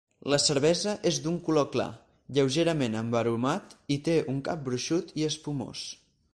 La 0.33 0.37
cervesa 0.43 0.93
és 1.09 1.19
d'un 1.25 1.35
color 1.49 1.67
clar, 1.75 1.87
lleugerament 2.37 2.97
embarumat 3.03 3.79
i 3.97 4.01
té 4.09 4.19
un 4.37 4.43
cap 4.51 4.67
gruixut 4.71 5.17
i 5.23 5.31
espumós. 5.33 5.89